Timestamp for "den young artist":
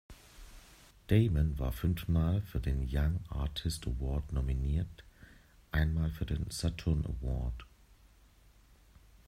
2.59-3.85